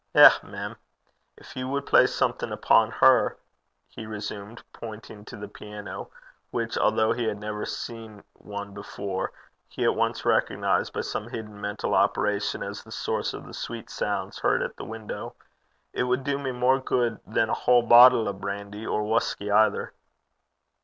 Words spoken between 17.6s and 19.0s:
bottle o' brandy,